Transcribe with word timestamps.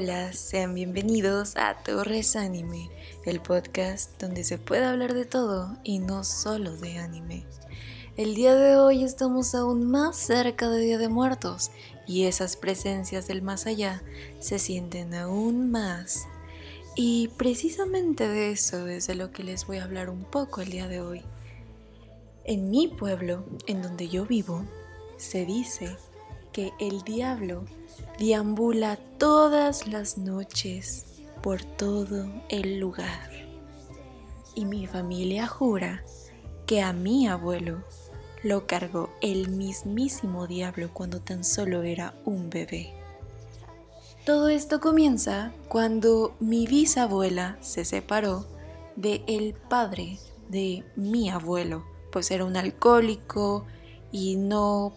Hola, 0.00 0.32
sean 0.32 0.74
bienvenidos 0.74 1.56
a 1.56 1.74
Torres 1.82 2.36
Anime, 2.36 2.88
el 3.24 3.40
podcast 3.40 4.22
donde 4.22 4.44
se 4.44 4.56
puede 4.56 4.84
hablar 4.84 5.12
de 5.12 5.24
todo 5.24 5.76
y 5.82 5.98
no 5.98 6.22
solo 6.22 6.76
de 6.76 6.98
anime. 6.98 7.44
El 8.16 8.36
día 8.36 8.54
de 8.54 8.76
hoy 8.76 9.02
estamos 9.02 9.56
aún 9.56 9.90
más 9.90 10.16
cerca 10.16 10.68
de 10.68 10.78
Día 10.78 10.98
de 10.98 11.08
Muertos 11.08 11.72
y 12.06 12.26
esas 12.26 12.54
presencias 12.54 13.26
del 13.26 13.42
más 13.42 13.66
allá 13.66 14.04
se 14.38 14.60
sienten 14.60 15.14
aún 15.14 15.72
más. 15.72 16.28
Y 16.94 17.32
precisamente 17.36 18.28
de 18.28 18.52
eso 18.52 18.86
es 18.86 19.08
de 19.08 19.16
lo 19.16 19.32
que 19.32 19.42
les 19.42 19.66
voy 19.66 19.78
a 19.78 19.84
hablar 19.84 20.10
un 20.10 20.22
poco 20.22 20.60
el 20.60 20.70
día 20.70 20.86
de 20.86 21.00
hoy. 21.00 21.22
En 22.44 22.70
mi 22.70 22.86
pueblo, 22.86 23.44
en 23.66 23.82
donde 23.82 24.08
yo 24.08 24.26
vivo, 24.26 24.64
se 25.16 25.44
dice 25.44 25.96
que 26.52 26.70
el 26.78 27.02
diablo 27.02 27.64
deambula 28.18 28.96
todas 29.18 29.86
las 29.86 30.18
noches 30.18 31.22
por 31.40 31.62
todo 31.62 32.26
el 32.48 32.80
lugar. 32.80 33.30
Y 34.56 34.64
mi 34.64 34.88
familia 34.88 35.46
jura 35.46 36.02
que 36.66 36.82
a 36.82 36.92
mi 36.92 37.28
abuelo 37.28 37.84
lo 38.42 38.66
cargó 38.66 39.10
el 39.20 39.50
mismísimo 39.50 40.48
diablo 40.48 40.90
cuando 40.92 41.20
tan 41.20 41.44
solo 41.44 41.82
era 41.82 42.14
un 42.24 42.50
bebé. 42.50 42.92
Todo 44.26 44.48
esto 44.48 44.80
comienza 44.80 45.52
cuando 45.68 46.34
mi 46.40 46.66
bisabuela 46.66 47.56
se 47.60 47.84
separó 47.84 48.46
de 48.96 49.22
el 49.28 49.54
padre 49.54 50.18
de 50.48 50.84
mi 50.96 51.30
abuelo, 51.30 51.84
pues 52.10 52.32
era 52.32 52.44
un 52.44 52.56
alcohólico 52.56 53.64
y 54.10 54.36
no 54.36 54.92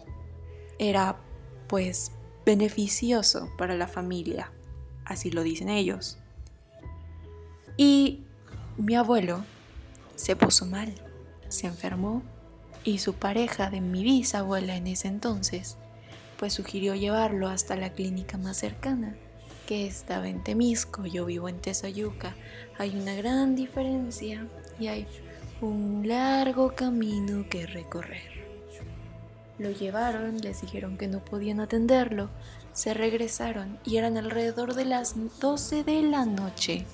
era 0.78 1.20
pues 1.68 2.10
beneficioso 2.44 3.50
para 3.58 3.74
la 3.74 3.88
familia, 3.88 4.52
así 5.04 5.30
lo 5.30 5.42
dicen 5.42 5.68
ellos. 5.68 6.18
Y 7.76 8.24
mi 8.76 8.94
abuelo 8.94 9.44
se 10.16 10.36
puso 10.36 10.66
mal, 10.66 10.92
se 11.48 11.66
enfermó 11.66 12.22
y 12.84 12.98
su 12.98 13.14
pareja 13.14 13.70
de 13.70 13.80
mi 13.80 14.02
bisabuela 14.02 14.76
en 14.76 14.86
ese 14.86 15.08
entonces 15.08 15.76
pues 16.42 16.54
sugirió 16.54 16.96
llevarlo 16.96 17.46
hasta 17.46 17.76
la 17.76 17.92
clínica 17.92 18.36
más 18.36 18.56
cercana, 18.56 19.14
que 19.68 19.86
estaba 19.86 20.28
en 20.28 20.42
Temisco, 20.42 21.06
yo 21.06 21.24
vivo 21.24 21.48
en 21.48 21.60
Tesoyuca. 21.60 22.34
Hay 22.78 22.96
una 22.96 23.14
gran 23.14 23.54
diferencia 23.54 24.44
y 24.80 24.88
hay 24.88 25.06
un 25.60 26.02
largo 26.08 26.74
camino 26.74 27.48
que 27.48 27.64
recorrer. 27.68 28.51
Lo 29.62 29.70
llevaron, 29.70 30.38
les 30.38 30.60
dijeron 30.60 30.98
que 30.98 31.06
no 31.06 31.24
podían 31.24 31.60
atenderlo, 31.60 32.30
se 32.72 32.94
regresaron 32.94 33.78
y 33.84 33.98
eran 33.98 34.16
alrededor 34.16 34.74
de 34.74 34.84
las 34.84 35.14
12 35.38 35.84
de 35.84 36.02
la 36.02 36.24
noche 36.24 36.84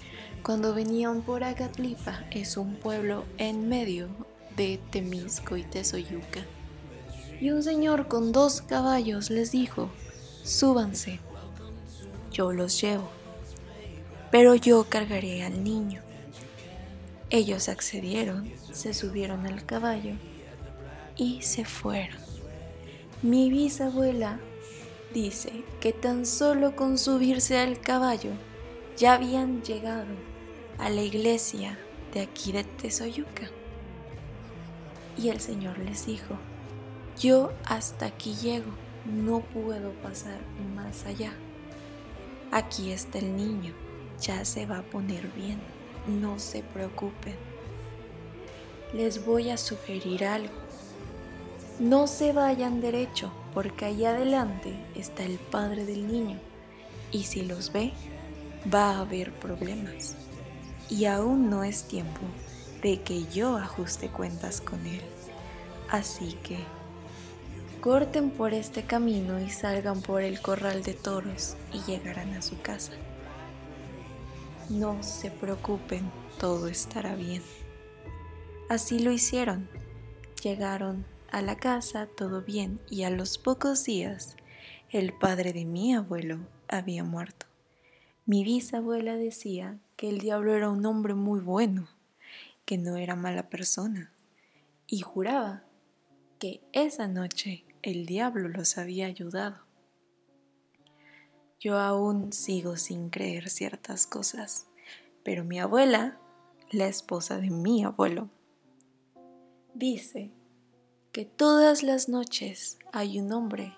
cuando 0.43 0.75
venían 0.75 1.23
por 1.23 1.45
Agatlipa, 1.45 2.25
es 2.31 2.59
un 2.59 2.75
pueblo 2.77 3.25
en 3.39 3.71
medio 3.71 4.09
de 4.55 4.79
Temisco 4.91 5.57
y 5.57 5.63
Tezoyuca. 5.63 6.45
Y 7.41 7.53
un 7.53 7.63
señor 7.63 8.07
con 8.07 8.33
dos 8.33 8.61
caballos 8.61 9.31
les 9.31 9.51
dijo, 9.51 9.89
súbanse, 10.45 11.21
yo 12.31 12.53
los 12.53 12.79
llevo, 12.83 13.09
pero 14.31 14.55
yo 14.55 14.85
cargaré 14.91 15.43
al 15.43 15.65
niño. 15.65 16.03
Ellos 17.31 17.71
accedieron, 17.71 18.53
se 18.73 18.93
subieron 18.93 19.47
al 19.47 19.65
caballo 19.65 20.17
y 21.17 21.41
se 21.41 21.65
fueron. 21.65 22.28
Mi 23.21 23.51
bisabuela 23.51 24.39
dice 25.13 25.65
que 25.81 25.93
tan 25.93 26.25
solo 26.25 26.77
con 26.77 26.99
subirse 26.99 27.59
al 27.59 27.81
caballo 27.81 28.31
ya 28.97 29.15
habían 29.15 29.61
llegado 29.63 30.15
a 30.79 30.89
la 30.89 31.03
iglesia 31.03 31.77
de 32.15 32.21
aquí 32.21 32.53
de 32.53 32.63
Tezoyuca. 32.63 33.51
Y 35.17 35.31
el 35.31 35.41
Señor 35.41 35.79
les 35.79 36.07
dijo, 36.07 36.37
yo 37.19 37.51
hasta 37.65 38.07
aquí 38.07 38.37
llego, 38.37 38.71
no 39.05 39.41
puedo 39.41 39.91
pasar 39.95 40.39
más 40.77 41.05
allá. 41.05 41.33
Aquí 42.53 42.93
está 42.93 43.19
el 43.19 43.37
niño, 43.37 43.75
ya 44.21 44.45
se 44.45 44.65
va 44.65 44.79
a 44.79 44.91
poner 44.91 45.27
bien, 45.33 45.59
no 46.07 46.39
se 46.39 46.63
preocupen. 46.63 47.35
Les 48.95 49.27
voy 49.27 49.51
a 49.51 49.57
sugerir 49.57 50.25
algo 50.25 50.68
no 51.79 52.07
se 52.07 52.33
vayan 52.33 52.81
derecho, 52.81 53.31
porque 53.55 53.85
ahí 53.85 54.05
adelante 54.05 54.75
está 54.95 55.23
el 55.25 55.39
padre 55.39 55.85
del 55.85 56.09
niño, 56.09 56.39
y 57.13 57.25
si 57.25 57.43
los 57.43 57.73
ve, 57.73 57.93
va 58.73 58.91
a 58.91 59.01
haber 59.01 59.33
problemas. 59.33 60.17
Y 60.91 61.05
aún 61.05 61.51
no 61.51 61.65
es 61.65 61.85
tiempo 61.85 62.21
de 62.83 63.01
que 63.03 63.27
yo 63.27 63.57
ajuste 63.57 64.09
cuentas 64.09 64.61
con 64.61 64.85
él. 64.87 65.03
Así 65.91 66.33
que 66.43 66.59
corten 67.81 68.31
por 68.31 68.55
este 68.55 68.83
camino 68.83 69.41
y 69.41 69.51
salgan 69.51 70.03
por 70.03 70.23
el 70.23 70.41
corral 70.41 70.83
de 70.83 70.95
toros 70.95 71.57
y 71.73 71.79
llegarán 71.91 72.35
a 72.35 72.43
su 72.43 72.61
casa. 72.61 72.93
No 74.69 75.03
se 75.03 75.31
preocupen, 75.31 76.11
todo 76.39 76.69
estará 76.69 77.15
bien. 77.15 77.43
Así 78.69 78.99
lo 78.99 79.13
hicieron. 79.13 79.69
Llegaron 80.43 81.07
a 81.31 81.43
la 81.43 81.57
casa 81.57 82.07
todo 82.07 82.43
bien 82.43 82.81
y 82.91 83.03
a 83.03 83.11
los 83.11 83.39
pocos 83.39 83.85
días 83.85 84.37
el 84.91 85.13
padre 85.13 85.53
de 85.53 85.65
mi 85.65 85.95
abuelo 85.95 86.47
había 86.69 87.05
muerto. 87.05 87.47
Mi 88.25 88.45
bisabuela 88.45 89.17
decía 89.17 89.79
que 89.97 90.09
el 90.09 90.19
diablo 90.19 90.55
era 90.55 90.71
un 90.71 90.85
hombre 90.87 91.15
muy 91.15 91.41
bueno, 91.41 91.89
que 92.65 92.79
no 92.79 92.97
era 92.97 93.17
mala 93.17 93.49
persona, 93.51 94.13
y 94.87 95.01
juraba 95.01 95.65
que 96.39 96.63
esa 96.73 97.09
noche 97.09 97.65
el 97.83 98.07
diablo 98.07 98.49
los 98.49 98.79
había 98.79 99.07
ayudado. 99.07 99.59
Yo 101.61 101.79
aún 101.79 102.33
sigo 102.33 102.77
sin 102.77 103.11
creer 103.11 103.51
ciertas 103.51 104.07
cosas, 104.07 104.67
pero 105.23 105.45
mi 105.45 105.59
abuela, 105.59 106.19
la 106.71 106.87
esposa 106.87 107.39
de 107.39 107.51
mi 107.51 107.85
abuelo, 107.85 108.31
dice 109.75 110.31
que 111.19 111.25
todas 111.25 111.83
las 111.83 112.09
noches 112.09 112.79
hay 112.93 113.19
un 113.19 113.33
hombre 113.33 113.77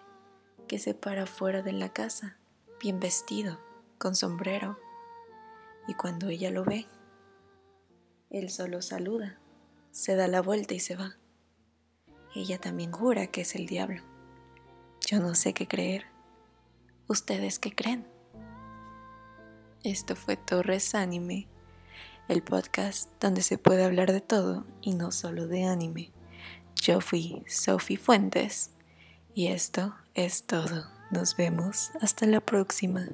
que 0.68 0.78
se 0.78 0.92
para 0.92 1.24
fuera 1.24 1.62
de 1.62 1.72
la 1.72 1.90
casa, 1.90 2.36
bien 2.82 3.00
vestido, 3.00 3.58
con 3.96 4.14
sombrero, 4.14 4.78
y 5.88 5.94
cuando 5.94 6.28
ella 6.28 6.50
lo 6.50 6.66
ve, 6.66 6.86
él 8.28 8.50
solo 8.50 8.82
saluda, 8.82 9.38
se 9.90 10.16
da 10.16 10.28
la 10.28 10.42
vuelta 10.42 10.74
y 10.74 10.80
se 10.80 10.96
va. 10.96 11.16
Ella 12.34 12.58
también 12.58 12.92
jura 12.92 13.28
que 13.28 13.40
es 13.40 13.54
el 13.54 13.64
diablo. 13.64 14.02
Yo 15.06 15.18
no 15.18 15.34
sé 15.34 15.54
qué 15.54 15.66
creer. 15.66 16.04
¿Ustedes 17.08 17.58
qué 17.58 17.74
creen? 17.74 18.06
Esto 19.82 20.14
fue 20.14 20.36
Torres 20.36 20.94
Anime, 20.94 21.48
el 22.28 22.42
podcast 22.42 23.10
donde 23.18 23.40
se 23.40 23.56
puede 23.56 23.82
hablar 23.82 24.12
de 24.12 24.20
todo 24.20 24.66
y 24.82 24.92
no 24.92 25.10
solo 25.10 25.46
de 25.46 25.64
anime. 25.64 26.12
Yo 26.80 27.02
fui 27.02 27.44
Sophie 27.46 27.98
Fuentes 27.98 28.70
y 29.34 29.48
esto 29.48 29.94
es 30.14 30.44
todo. 30.46 30.86
Nos 31.10 31.36
vemos 31.36 31.90
hasta 32.00 32.24
la 32.24 32.40
próxima. 32.40 33.06